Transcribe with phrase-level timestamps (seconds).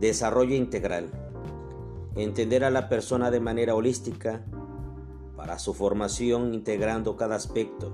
[0.00, 1.10] Desarrollo integral.
[2.16, 4.44] Entender a la persona de manera holística
[5.36, 7.92] para su formación integrando cada aspecto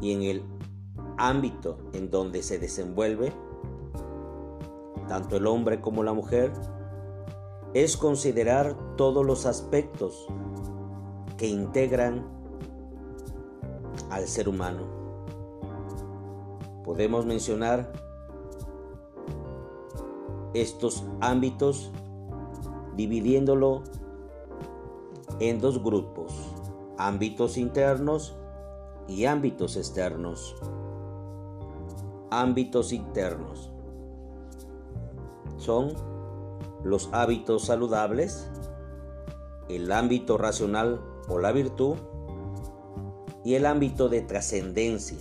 [0.00, 0.42] y en el
[1.18, 3.32] ámbito en donde se desenvuelve,
[5.08, 6.52] tanto el hombre como la mujer,
[7.74, 10.26] es considerar todos los aspectos
[11.36, 12.26] que integran
[14.10, 14.80] al ser humano.
[16.84, 17.92] Podemos mencionar
[20.54, 21.90] estos ámbitos
[22.96, 23.82] dividiéndolo
[25.40, 26.32] en dos grupos,
[26.98, 28.36] ámbitos internos
[29.08, 30.56] y ámbitos externos.
[32.30, 33.70] Ámbitos internos
[35.58, 35.92] son
[36.82, 38.50] los hábitos saludables,
[39.68, 41.96] el ámbito racional o la virtud
[43.44, 45.18] y el ámbito de trascendencia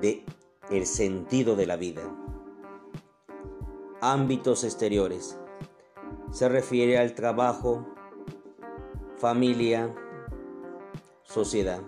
[0.00, 0.24] de
[0.70, 2.02] el sentido de la vida.
[4.04, 5.38] Ámbitos exteriores
[6.32, 7.86] se refiere al trabajo,
[9.16, 9.94] familia,
[11.22, 11.78] sociedad.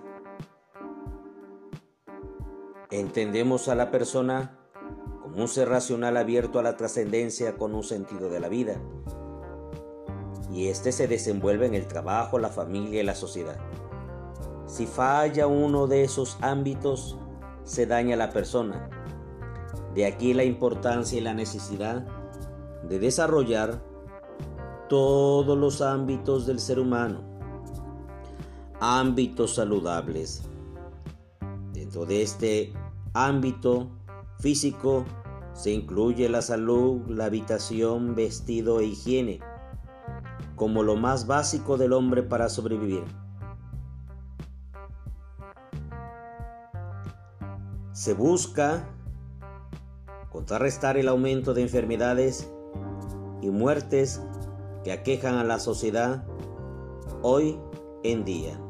[2.92, 4.56] Entendemos a la persona
[5.22, 8.80] como un ser racional abierto a la trascendencia con un sentido de la vida.
[10.52, 13.58] Y este se desenvuelve en el trabajo, la familia y la sociedad.
[14.66, 17.18] Si falla uno de esos ámbitos,
[17.64, 18.88] se daña la persona.
[19.94, 22.04] De aquí la importancia y la necesidad
[22.88, 23.82] de desarrollar
[24.88, 27.20] todos los ámbitos del ser humano,
[28.80, 30.42] ámbitos saludables.
[31.72, 32.72] Dentro de este
[33.12, 33.88] ámbito
[34.40, 35.04] físico
[35.52, 39.40] se incluye la salud, la habitación, vestido e higiene,
[40.56, 43.04] como lo más básico del hombre para sobrevivir.
[47.92, 48.93] Se busca
[50.34, 52.52] contrarrestar el aumento de enfermedades
[53.40, 54.20] y muertes
[54.82, 56.24] que aquejan a la sociedad
[57.22, 57.56] hoy
[58.02, 58.60] en día.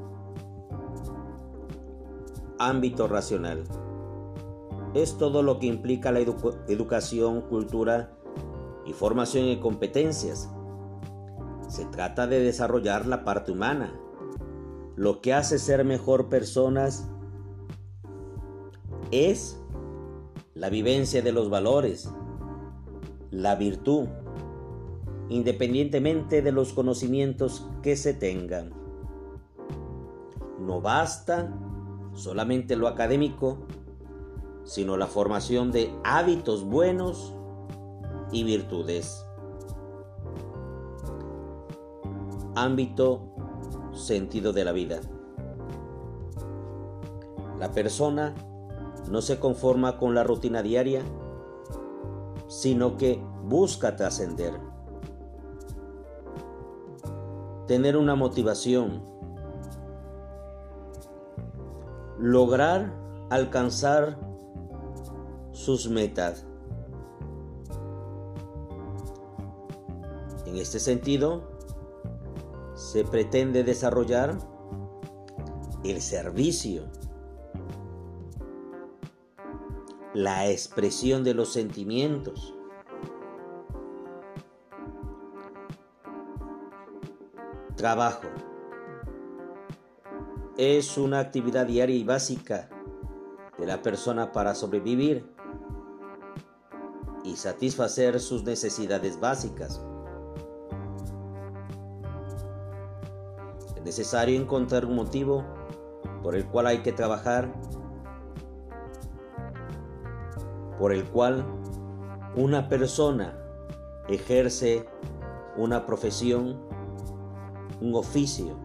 [2.58, 3.64] Ámbito racional.
[4.92, 8.12] Es todo lo que implica la educación, cultura
[8.84, 10.50] y formación en competencias.
[11.68, 13.98] Se trata de desarrollar la parte humana,
[14.96, 17.08] lo que hace ser mejor personas
[19.10, 19.63] es
[20.64, 22.10] la vivencia de los valores,
[23.30, 24.06] la virtud,
[25.28, 28.72] independientemente de los conocimientos que se tengan.
[30.58, 31.54] No basta
[32.14, 33.58] solamente lo académico,
[34.64, 37.34] sino la formación de hábitos buenos
[38.32, 39.22] y virtudes.
[42.54, 43.34] Ámbito,
[43.92, 45.02] sentido de la vida.
[47.58, 48.34] La persona
[49.10, 51.02] no se conforma con la rutina diaria,
[52.48, 54.74] sino que busca trascender
[57.66, 59.02] tener una motivación,
[62.18, 62.92] lograr
[63.30, 64.18] alcanzar
[65.52, 66.46] sus metas.
[70.46, 71.42] En este sentido,
[72.74, 74.36] se pretende desarrollar
[75.84, 76.84] el servicio,
[80.14, 82.54] la expresión de los sentimientos,
[87.76, 88.28] Trabajo.
[90.56, 92.70] Es una actividad diaria y básica
[93.58, 95.28] de la persona para sobrevivir
[97.24, 99.84] y satisfacer sus necesidades básicas.
[103.76, 105.44] Es necesario encontrar un motivo
[106.22, 107.52] por el cual hay que trabajar,
[110.78, 111.44] por el cual
[112.36, 113.38] una persona
[114.08, 114.86] ejerce
[115.56, 116.58] una profesión
[117.80, 118.56] un oficio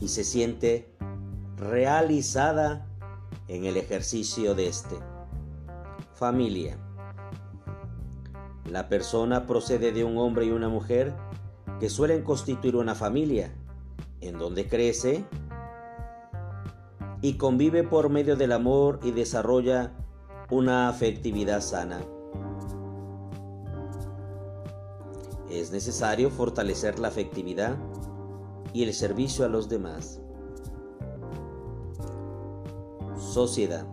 [0.00, 0.94] y se siente
[1.56, 2.86] realizada
[3.48, 4.96] en el ejercicio de este.
[6.14, 6.78] Familia.
[8.64, 11.14] La persona procede de un hombre y una mujer
[11.80, 13.52] que suelen constituir una familia,
[14.20, 15.24] en donde crece
[17.22, 19.92] y convive por medio del amor y desarrolla
[20.50, 22.00] una afectividad sana.
[25.50, 27.76] es necesario fortalecer la afectividad
[28.72, 30.20] y el servicio a los demás.
[33.18, 33.86] Sociedad.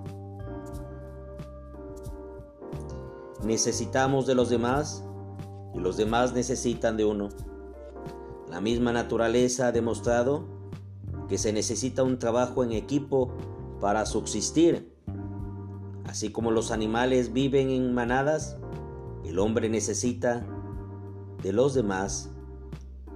[3.44, 5.04] Necesitamos de los demás
[5.74, 7.30] y los demás necesitan de uno.
[8.50, 10.46] La misma naturaleza ha demostrado
[11.28, 13.32] que se necesita un trabajo en equipo
[13.80, 14.94] para subsistir.
[16.06, 18.58] Así como los animales viven en manadas,
[19.26, 20.46] el hombre necesita
[21.44, 22.32] de los demás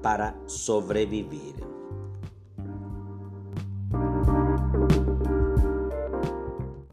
[0.02, 1.71] para sobrevivir.